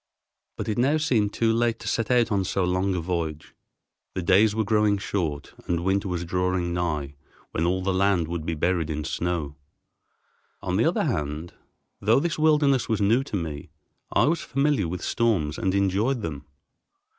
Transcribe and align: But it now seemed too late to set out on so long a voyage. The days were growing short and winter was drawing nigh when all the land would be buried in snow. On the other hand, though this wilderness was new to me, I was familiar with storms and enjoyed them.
But 0.57 0.67
it 0.67 0.79
now 0.79 0.97
seemed 0.97 1.31
too 1.31 1.53
late 1.53 1.77
to 1.81 1.87
set 1.87 2.09
out 2.09 2.31
on 2.31 2.43
so 2.43 2.63
long 2.63 2.95
a 2.95 3.01
voyage. 3.01 3.53
The 4.15 4.23
days 4.23 4.55
were 4.55 4.63
growing 4.63 4.97
short 4.97 5.53
and 5.67 5.83
winter 5.83 6.07
was 6.07 6.25
drawing 6.25 6.73
nigh 6.73 7.13
when 7.51 7.65
all 7.67 7.83
the 7.83 7.93
land 7.93 8.27
would 8.27 8.43
be 8.43 8.55
buried 8.55 8.89
in 8.89 9.03
snow. 9.03 9.57
On 10.63 10.77
the 10.77 10.85
other 10.85 11.03
hand, 11.03 11.53
though 11.99 12.19
this 12.19 12.39
wilderness 12.39 12.89
was 12.89 12.99
new 12.99 13.23
to 13.25 13.35
me, 13.35 13.69
I 14.11 14.25
was 14.25 14.41
familiar 14.41 14.87
with 14.87 15.03
storms 15.03 15.59
and 15.59 15.75
enjoyed 15.75 16.23
them. 16.23 16.47